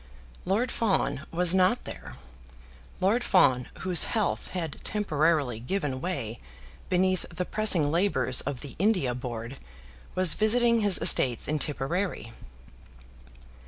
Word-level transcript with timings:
Lord 0.45 0.71
Fawn 0.71 1.27
was 1.29 1.53
not 1.53 1.83
there. 1.85 2.15
Lord 2.99 3.23
Fawn, 3.23 3.69
whose 3.81 4.05
health 4.05 4.47
had 4.47 4.83
temporarily 4.83 5.59
given 5.59 6.01
way 6.01 6.39
beneath 6.89 7.23
the 7.29 7.45
pressing 7.45 7.91
labours 7.91 8.41
of 8.41 8.61
the 8.61 8.75
India 8.79 9.13
Board, 9.13 9.57
was 10.15 10.33
visiting 10.33 10.79
his 10.79 10.97
estates 10.97 11.47
in 11.47 11.59
Tipperary. 11.59 12.31